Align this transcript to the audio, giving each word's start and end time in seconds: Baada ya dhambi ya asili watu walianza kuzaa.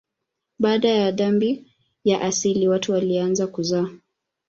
Baada 0.59 0.89
ya 0.89 1.11
dhambi 1.11 1.71
ya 2.03 2.21
asili 2.21 2.67
watu 2.67 2.91
walianza 2.91 3.47
kuzaa. 3.47 3.87